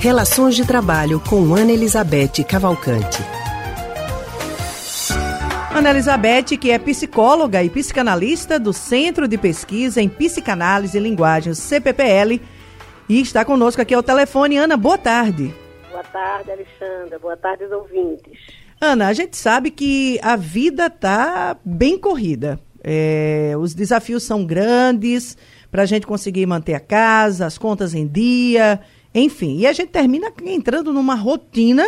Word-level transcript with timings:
Relações 0.00 0.56
de 0.56 0.66
Trabalho 0.66 1.20
com 1.20 1.54
Ana 1.54 1.72
Elizabeth 1.72 2.42
Cavalcante. 2.48 3.18
Ana 5.74 5.90
Elizabeth, 5.90 6.56
que 6.58 6.70
é 6.70 6.78
psicóloga 6.78 7.62
e 7.62 7.68
psicanalista 7.68 8.58
do 8.58 8.72
Centro 8.72 9.28
de 9.28 9.36
Pesquisa 9.36 10.00
em 10.00 10.08
Psicanálise 10.08 10.96
e 10.96 11.00
Linguagem, 11.02 11.52
CPPL, 11.52 12.40
e 13.10 13.20
está 13.20 13.44
conosco 13.44 13.82
aqui 13.82 13.92
ao 13.92 14.02
telefone. 14.02 14.56
Ana, 14.56 14.74
boa 14.74 14.96
tarde. 14.96 15.54
Boa 15.90 16.04
tarde, 16.04 16.50
Alexandra. 16.50 17.18
Boa 17.18 17.36
tarde, 17.36 17.64
ouvintes. 17.64 18.38
Ana, 18.80 19.08
a 19.08 19.12
gente 19.12 19.36
sabe 19.36 19.70
que 19.70 20.18
a 20.22 20.34
vida 20.34 20.86
está 20.86 21.58
bem 21.62 21.98
corrida. 21.98 22.58
É, 22.82 23.52
os 23.58 23.74
desafios 23.74 24.22
são 24.22 24.46
grandes 24.46 25.36
para 25.70 25.82
a 25.82 25.86
gente 25.86 26.06
conseguir 26.06 26.46
manter 26.46 26.72
a 26.72 26.80
casa, 26.80 27.44
as 27.44 27.58
contas 27.58 27.94
em 27.94 28.06
dia, 28.06 28.80
enfim. 29.14 29.58
E 29.58 29.66
a 29.66 29.72
gente 29.72 29.90
termina 29.90 30.32
entrando 30.44 30.92
numa 30.92 31.14
rotina 31.14 31.86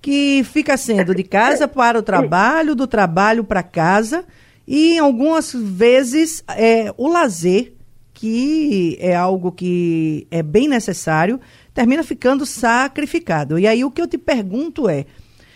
que 0.00 0.44
fica 0.44 0.76
sendo 0.76 1.14
de 1.14 1.22
casa 1.22 1.66
para 1.66 1.98
o 1.98 2.02
trabalho, 2.02 2.74
do 2.74 2.86
trabalho 2.86 3.42
para 3.44 3.62
casa, 3.62 4.24
e 4.66 4.98
algumas 4.98 5.52
vezes 5.52 6.44
é, 6.48 6.92
o 6.96 7.08
lazer, 7.08 7.72
que 8.12 8.96
é 9.00 9.14
algo 9.14 9.50
que 9.50 10.26
é 10.30 10.42
bem 10.42 10.68
necessário, 10.68 11.40
termina 11.72 12.02
ficando 12.02 12.44
sacrificado. 12.44 13.58
E 13.58 13.66
aí 13.66 13.84
o 13.84 13.90
que 13.90 14.02
eu 14.02 14.06
te 14.06 14.18
pergunto 14.18 14.88
é: 14.88 15.06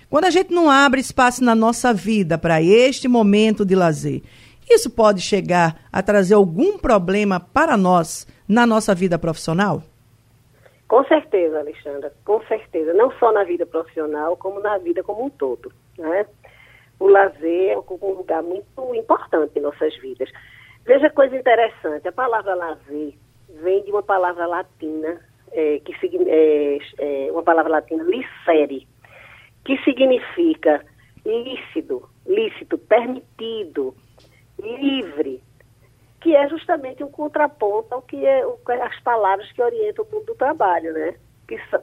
quando 0.09 0.25
a 0.25 0.31
gente 0.31 0.53
não 0.53 0.71
abre 0.71 1.01
espaço 1.01 1.45
na 1.45 1.55
nossa 1.55 1.93
vida 1.93 2.39
para 2.39 2.63
este 2.63 3.07
momento 3.07 3.65
de 3.65 3.75
lazer, 3.75 4.23
isso 4.69 4.89
pode 4.89 5.21
chegar 5.21 5.83
a 5.93 6.03
trazer 6.03 6.35
algum 6.35 6.79
problema 6.79 7.39
para 7.39 7.77
nós 7.77 8.27
na 8.49 8.67
nossa 8.67 8.95
vida 8.95 9.19
profissional? 9.19 9.83
Com 10.93 11.03
certeza, 11.05 11.59
Alexandra, 11.59 12.13
com 12.23 12.43
certeza. 12.43 12.93
Não 12.93 13.11
só 13.13 13.33
na 13.33 13.45
vida 13.45 13.65
profissional, 13.65 14.37
como 14.37 14.61
na 14.61 14.77
vida 14.77 15.03
como 15.03 15.25
um 15.25 15.31
todo. 15.31 15.73
Né? 15.97 16.27
O 17.01 17.09
lazer 17.09 17.71
é 17.71 17.79
um 17.79 18.13
lugar 18.13 18.43
muito 18.43 18.95
importante 18.95 19.59
em 19.59 19.63
nossas 19.63 19.97
vidas. 20.03 20.31
Veja 20.85 21.09
coisa 21.09 21.35
interessante, 21.35 22.07
a 22.07 22.13
palavra 22.13 22.55
lazer 22.55 23.15
vem 23.63 23.83
de 23.85 23.91
uma 23.91 24.03
palavra 24.03 24.45
latina, 24.47 25.19
é, 25.53 25.79
que 25.79 25.95
é, 26.29 26.79
é, 26.99 27.33
uma 27.33 27.43
palavra 27.43 27.73
latina, 27.73 28.05
licere, 28.05 28.87
que 29.65 29.79
significa 29.85 30.85
lícito, 31.25 32.07
lícito, 32.27 32.77
permitido, 32.77 33.95
livre, 34.61 35.43
que 36.23 36.35
é 36.37 36.49
justamente 36.49 37.03
um 37.03 37.11
contraponto 37.11 37.93
ao 37.93 38.03
que 38.03 38.25
é 38.25 38.45
as 38.83 39.01
palavras 39.01 39.51
que 39.53 39.61
orientam 39.61 40.05
o 40.05 40.15
mundo 40.15 40.27
do 40.27 40.35
trabalho, 40.35 40.93
né? 40.93 41.15
Que 41.49 41.59
são... 41.69 41.83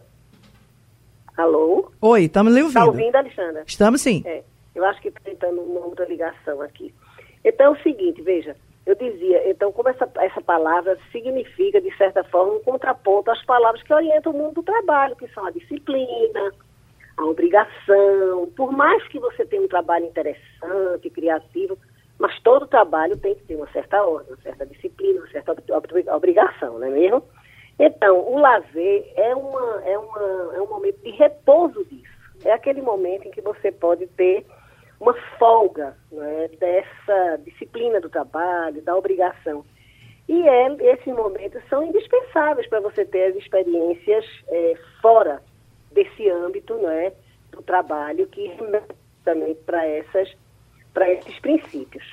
Alô? 1.38 1.92
Oi, 2.02 2.24
estamos 2.24 2.54
lhe 2.54 2.62
ouvindo. 2.62 2.80
Está 2.80 2.90
ouvindo, 2.90 3.16
Alexandra? 3.16 3.64
Estamos 3.68 4.02
sim. 4.02 4.24
É, 4.26 4.44
eu 4.74 4.86
acho 4.86 5.02
que 5.02 5.12
tentando 5.12 5.62
uma 5.62 5.86
outra 5.86 6.06
ligação 6.06 6.62
aqui. 6.62 6.94
Então 7.44 7.68
é 7.68 7.70
o 7.70 7.84
seguinte, 7.84 8.22
veja, 8.22 8.56
eu 8.86 8.96
dizia, 8.96 9.50
então 9.50 9.72
como 9.72 9.90
essa, 9.90 10.10
essa 10.18 10.42
palavra 10.42 10.98
significa, 11.12 11.80
de 11.80 11.96
certa 11.98 12.24
forma, 12.24 12.54
um 12.54 12.64
contraponto 12.64 13.32
às 13.32 13.44
palavras 13.46 13.84
que 13.84 13.94
orientam 13.94 14.34
o 14.34 14.38
mundo 14.38 14.56
do 14.56 14.64
trabalho, 14.64 15.16
que 15.16 15.28
são 15.30 15.46
a 15.46 15.52
disciplina, 15.52 16.52
a 17.18 17.26
obrigação. 17.26 18.50
Por 18.56 18.72
mais 18.72 19.06
que 19.10 19.20
você 19.20 19.46
tenha 19.46 19.62
um 19.62 19.68
trabalho 19.68 20.06
interessante, 20.06 21.10
criativo, 21.10 21.78
mas 22.20 22.38
todo 22.42 22.68
trabalho 22.68 23.18
tem 23.18 23.34
que 23.34 23.46
ter 23.46 23.56
uma 23.56 23.72
certa 23.72 24.04
ordem, 24.04 24.34
uma 24.34 24.42
certa 24.42 24.66
disciplina, 24.66 25.22
uma 25.22 25.30
certa 25.30 25.56
obrigação, 26.14 26.78
não 26.78 26.88
é 26.88 26.90
mesmo? 26.90 27.24
Então, 27.80 28.20
o 28.20 28.38
lazer 28.38 29.10
é, 29.16 29.34
uma, 29.34 29.82
é, 29.86 29.98
uma, 29.98 30.56
é 30.56 30.62
um 30.62 30.68
momento 30.68 31.02
de 31.02 31.12
repouso 31.12 31.86
disso. 31.86 32.20
É 32.44 32.52
aquele 32.52 32.82
momento 32.82 33.26
em 33.26 33.32
que 33.32 33.42
você 33.42 33.72
pode 33.72 34.06
ter 34.08 34.46
uma 35.00 35.14
folga 35.38 35.96
né, 36.12 36.50
dessa 36.60 37.38
disciplina 37.38 38.02
do 38.02 38.10
trabalho, 38.10 38.82
da 38.82 38.96
obrigação. 38.98 39.64
E 40.28 40.48
é, 40.48 40.68
esses 40.94 41.14
momentos 41.14 41.62
são 41.70 41.84
indispensáveis 41.84 42.68
para 42.68 42.82
você 42.82 43.06
ter 43.06 43.32
as 43.32 43.36
experiências 43.38 44.26
é, 44.50 44.74
fora 45.02 45.42
desse 45.94 46.30
âmbito 46.30 46.76
né, 46.76 47.14
do 47.52 47.62
trabalho 47.62 48.28
que 48.28 48.54
também 49.24 49.56
para 49.66 49.86
essas 49.88 50.36
para 51.00 51.14
esses 51.14 51.40
princípios. 51.40 52.04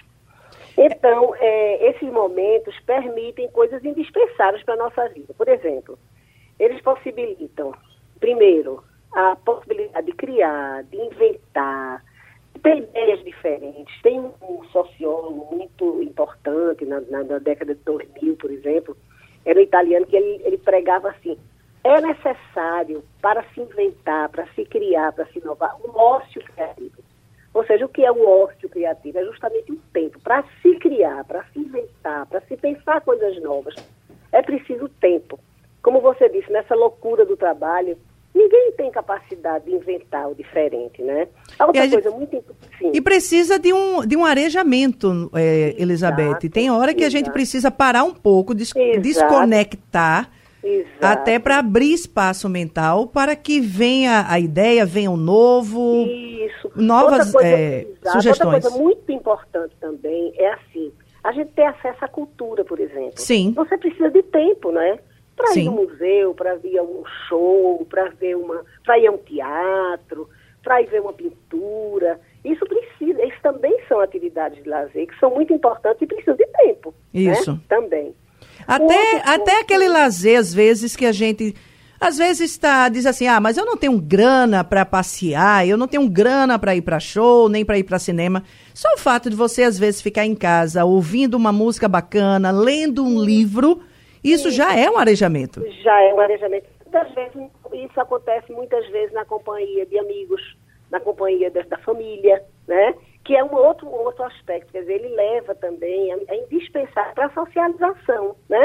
Então, 0.78 1.34
é, 1.40 1.90
esses 1.90 2.08
momentos 2.08 2.78
permitem 2.86 3.48
coisas 3.48 3.84
indispensáveis 3.84 4.62
para 4.62 4.74
a 4.74 4.76
nossa 4.76 5.08
vida. 5.08 5.34
Por 5.34 5.48
exemplo, 5.48 5.98
eles 6.56 6.80
possibilitam, 6.82 7.74
primeiro, 8.20 8.84
a 9.12 9.34
possibilidade 9.34 10.06
de 10.06 10.12
criar, 10.12 10.84
de 10.84 10.98
inventar, 10.98 12.04
de 12.54 12.60
ter 12.60 12.76
ideias 12.76 13.24
diferentes. 13.24 14.00
Tem 14.02 14.20
um 14.20 14.62
sociólogo 14.70 15.52
muito 15.52 16.00
importante 16.00 16.84
na, 16.84 17.00
na, 17.00 17.24
na 17.24 17.38
década 17.38 17.74
de 17.74 17.80
2000, 17.80 18.36
por 18.36 18.52
exemplo, 18.52 18.96
era 19.44 19.58
um 19.58 19.62
italiano 19.62 20.06
que 20.06 20.14
ele, 20.14 20.40
ele 20.44 20.58
pregava 20.58 21.10
assim, 21.10 21.36
é 21.82 22.00
necessário 22.00 23.02
para 23.20 23.42
se 23.52 23.60
inventar, 23.60 24.28
para 24.28 24.46
se 24.54 24.64
criar, 24.64 25.12
para 25.12 25.26
se 25.26 25.40
inovar, 25.40 25.76
um 25.84 25.90
ócio 25.98 26.40
criativo. 26.44 26.95
Ou 27.56 27.64
seja, 27.64 27.86
o 27.86 27.88
que 27.88 28.04
é 28.04 28.12
o 28.12 28.28
ócio 28.42 28.68
criativo? 28.68 29.18
É 29.18 29.24
justamente 29.24 29.72
o 29.72 29.76
tempo 29.90 30.20
para 30.20 30.44
se 30.60 30.74
criar, 30.76 31.24
para 31.24 31.42
se 31.54 31.58
inventar, 31.58 32.26
para 32.26 32.42
se 32.42 32.54
pensar 32.54 33.00
coisas 33.00 33.42
novas. 33.42 33.74
É 34.30 34.42
preciso 34.42 34.90
tempo. 35.00 35.40
Como 35.82 36.02
você 36.02 36.28
disse, 36.28 36.52
nessa 36.52 36.74
loucura 36.74 37.24
do 37.24 37.34
trabalho, 37.34 37.96
ninguém 38.34 38.72
tem 38.72 38.90
capacidade 38.90 39.64
de 39.64 39.72
inventar 39.72 40.28
o 40.30 40.34
diferente, 40.34 41.00
né? 41.00 41.28
A 41.58 41.64
outra 41.64 41.82
a 41.82 41.88
coisa 41.88 42.10
gente... 42.10 42.18
muito 42.18 42.44
sim. 42.78 42.90
E 42.92 43.00
precisa 43.00 43.58
de 43.58 43.72
um, 43.72 44.06
de 44.06 44.18
um 44.18 44.26
arejamento, 44.26 45.30
é, 45.34 45.74
Elizabeth. 45.78 46.24
Exato, 46.24 46.50
tem 46.50 46.70
hora 46.70 46.92
que 46.92 47.04
exato. 47.04 47.16
a 47.16 47.18
gente 47.18 47.32
precisa 47.32 47.70
parar 47.70 48.04
um 48.04 48.12
pouco, 48.12 48.54
des 48.54 48.70
desconectar 49.00 50.30
Exato. 50.66 51.06
Até 51.06 51.38
para 51.38 51.58
abrir 51.58 51.92
espaço 51.92 52.48
mental 52.48 53.06
para 53.06 53.36
que 53.36 53.60
venha 53.60 54.26
a 54.28 54.40
ideia, 54.40 54.84
venha 54.84 55.12
o 55.12 55.16
novo, 55.16 56.04
Isso. 56.06 56.25
Novas 56.74 57.34
outra 57.34 57.40
coisa, 57.40 57.48
é, 57.48 57.86
sugestões. 58.12 58.54
Outra 58.54 58.70
coisa 58.70 58.70
muito 58.70 59.12
importante 59.12 59.74
também 59.80 60.32
é 60.36 60.52
assim, 60.52 60.92
a 61.22 61.32
gente 61.32 61.52
ter 61.52 61.64
acesso 61.64 62.04
à 62.04 62.08
cultura, 62.08 62.64
por 62.64 62.78
exemplo. 62.78 63.14
Sim. 63.16 63.52
Você 63.52 63.76
precisa 63.76 64.10
de 64.10 64.22
tempo, 64.22 64.70
não 64.70 64.80
é? 64.80 64.98
Para 65.36 65.58
ir 65.58 65.68
ao 65.68 65.74
museu, 65.74 66.34
para 66.34 66.54
ver 66.54 66.80
um 66.80 67.02
show, 67.28 67.86
para 67.90 68.08
ver 68.10 68.36
uma, 68.36 68.64
para 68.84 68.98
ir 68.98 69.06
a 69.06 69.12
um 69.12 69.18
teatro, 69.18 70.28
para 70.62 70.80
ir 70.80 70.86
ver 70.86 71.00
uma 71.00 71.12
pintura. 71.12 72.18
Isso 72.44 72.64
precisa, 72.64 73.24
isso 73.24 73.38
também 73.42 73.76
são 73.88 74.00
atividades 74.00 74.62
de 74.62 74.68
lazer 74.68 75.06
que 75.06 75.18
são 75.18 75.30
muito 75.30 75.52
importantes 75.52 76.00
e 76.00 76.06
precisam 76.06 76.36
de 76.36 76.46
tempo. 76.46 76.94
Né? 77.12 77.20
Isso. 77.32 77.52
Né? 77.52 77.60
Também. 77.68 78.14
Até, 78.66 79.22
até 79.24 79.60
aquele 79.60 79.88
lazer, 79.88 80.38
às 80.38 80.54
vezes, 80.54 80.96
que 80.96 81.06
a 81.06 81.12
gente. 81.12 81.54
Às 82.00 82.18
vezes 82.18 82.50
está 82.50 82.88
diz 82.88 83.06
assim: 83.06 83.26
"Ah, 83.26 83.40
mas 83.40 83.56
eu 83.56 83.64
não 83.64 83.76
tenho 83.76 84.00
grana 84.00 84.62
para 84.62 84.84
passear, 84.84 85.66
eu 85.66 85.76
não 85.76 85.88
tenho 85.88 86.08
grana 86.08 86.58
para 86.58 86.74
ir 86.74 86.82
para 86.82 87.00
show, 87.00 87.48
nem 87.48 87.64
para 87.64 87.78
ir 87.78 87.84
para 87.84 87.98
cinema". 87.98 88.42
Só 88.74 88.88
o 88.94 88.98
fato 88.98 89.30
de 89.30 89.36
você 89.36 89.62
às 89.62 89.78
vezes 89.78 90.02
ficar 90.02 90.24
em 90.24 90.34
casa 90.34 90.84
ouvindo 90.84 91.34
uma 91.34 91.52
música 91.52 91.88
bacana, 91.88 92.50
lendo 92.50 93.04
um 93.04 93.22
livro, 93.22 93.80
isso 94.22 94.50
já 94.50 94.76
é 94.76 94.90
um 94.90 94.98
arejamento. 94.98 95.64
Já 95.82 96.02
é 96.02 96.12
um 96.12 96.20
arejamento. 96.20 96.66
Muitas 96.84 97.14
vezes 97.14 97.50
isso 97.72 98.00
acontece 98.00 98.52
muitas 98.52 98.86
vezes 98.90 99.12
na 99.12 99.24
companhia 99.24 99.84
de 99.86 99.98
amigos, 99.98 100.40
na 100.90 101.00
companhia 101.00 101.50
da, 101.50 101.62
da 101.62 101.78
família, 101.78 102.42
né? 102.66 102.94
que 103.26 103.34
é 103.34 103.42
um 103.42 103.52
outro, 103.52 103.88
outro 103.88 104.22
aspecto, 104.22 104.70
quer 104.70 104.82
dizer, 104.82 104.94
ele 104.94 105.08
leva 105.08 105.52
também, 105.56 106.12
é, 106.12 106.16
é 106.28 106.44
indispensável 106.44 107.12
para 107.12 107.26
a 107.26 107.30
socialização, 107.30 108.36
né? 108.48 108.64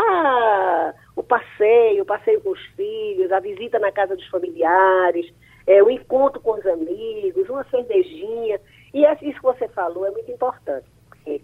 Ah, 0.00 0.94
o 1.16 1.22
passeio, 1.24 2.02
o 2.02 2.06
passeio 2.06 2.40
com 2.40 2.50
os 2.50 2.64
filhos, 2.76 3.32
a 3.32 3.40
visita 3.40 3.78
na 3.80 3.90
casa 3.90 4.14
dos 4.14 4.26
familiares, 4.28 5.26
é, 5.66 5.82
o 5.82 5.90
encontro 5.90 6.40
com 6.40 6.52
os 6.52 6.64
amigos, 6.66 7.48
uma 7.48 7.64
cervejinha. 7.64 8.60
E 8.94 9.04
isso 9.04 9.40
que 9.40 9.42
você 9.42 9.66
falou 9.68 10.06
é 10.06 10.10
muito 10.10 10.30
importante, 10.30 10.86
porque 11.08 11.42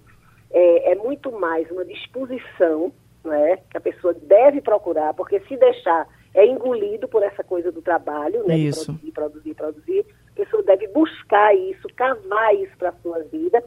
é, 0.52 0.92
é 0.92 0.94
muito 0.94 1.32
mais 1.32 1.68
uma 1.70 1.84
disposição 1.84 2.92
né, 3.24 3.58
que 3.70 3.76
a 3.76 3.80
pessoa 3.80 4.14
deve 4.14 4.60
procurar, 4.60 5.14
porque 5.14 5.40
se 5.40 5.56
deixar 5.56 6.06
é 6.32 6.46
engolido 6.46 7.08
por 7.08 7.22
essa 7.22 7.42
coisa 7.42 7.72
do 7.72 7.80
trabalho, 7.82 8.46
né? 8.46 8.56
Isso. 8.56 8.86
produzir, 8.86 9.12
produzir, 9.12 9.54
produzir. 9.54 10.06
A 10.32 10.36
pessoa 10.36 10.62
deve 10.62 10.88
buscar 10.88 11.54
isso, 11.54 11.88
cavar 11.96 12.54
isso 12.56 12.76
para 12.76 12.90
a 12.90 12.94
sua 13.02 13.20
vida. 13.24 13.62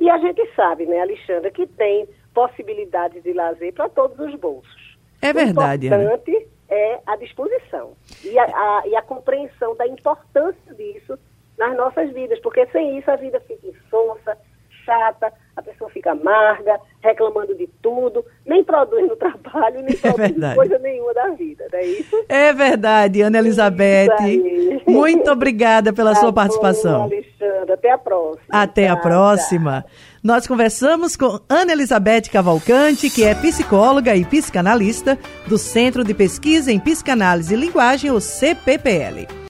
E 0.00 0.08
a 0.10 0.18
gente 0.18 0.44
sabe, 0.54 0.86
né, 0.86 1.00
Alexandra, 1.00 1.50
que 1.50 1.66
tem 1.66 2.08
possibilidades 2.38 3.20
de 3.24 3.32
lazer 3.32 3.72
para 3.72 3.88
todos 3.88 4.16
os 4.20 4.32
bolsos. 4.36 4.96
É 5.20 5.32
verdade. 5.32 5.88
O 5.88 5.92
importante 5.92 6.30
Ana. 6.36 6.46
é 6.68 7.00
a 7.04 7.16
disposição 7.16 7.94
e 8.22 8.38
a, 8.38 8.44
a, 8.44 8.82
e 8.86 8.94
a 8.94 9.02
compreensão 9.02 9.74
da 9.74 9.88
importância 9.88 10.72
disso 10.74 11.18
nas 11.58 11.76
nossas 11.76 12.12
vidas, 12.12 12.38
porque 12.38 12.64
sem 12.68 12.96
isso 12.96 13.10
a 13.10 13.16
vida 13.16 13.40
fica 13.40 13.66
insonsa, 13.66 14.38
chata, 14.84 15.32
a 15.56 15.62
pessoa 15.62 15.90
fica 15.90 16.12
amarga, 16.12 16.80
reclamando 17.02 17.56
de 17.56 17.66
tudo, 17.82 18.24
nem 18.46 18.62
produz 18.62 19.08
no 19.08 19.16
trabalho, 19.18 19.82
nem 19.82 19.96
é 19.96 20.12
produz 20.12 20.54
coisa 20.54 20.78
nenhuma 20.78 21.12
da 21.12 21.30
vida, 21.30 21.66
não 21.72 21.78
é 21.80 21.84
isso? 21.84 22.24
É 22.28 22.52
verdade, 22.52 23.20
Ana 23.20 23.38
Elizabeth. 23.38 24.14
Muito 24.86 25.28
obrigada 25.28 25.92
pela 25.92 26.14
tá 26.14 26.20
sua 26.20 26.30
bom, 26.30 26.34
participação. 26.36 27.10
Até 27.88 27.92
a 27.94 27.98
próxima. 27.98 28.44
Até 28.50 28.88
a 28.88 28.96
Tá, 28.96 29.02
próxima. 29.02 29.84
Nós 30.22 30.46
conversamos 30.46 31.16
com 31.16 31.40
Ana 31.48 31.72
Elizabeth 31.72 32.22
Cavalcante, 32.30 33.08
que 33.08 33.24
é 33.24 33.34
psicóloga 33.34 34.14
e 34.16 34.24
psicanalista 34.24 35.18
do 35.46 35.56
Centro 35.56 36.02
de 36.04 36.12
Pesquisa 36.12 36.72
em 36.72 36.80
Psicanálise 36.80 37.54
e 37.54 37.56
Linguagem, 37.56 38.10
o 38.10 38.20
CPPL. 38.20 39.38